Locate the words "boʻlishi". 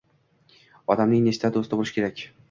1.81-1.95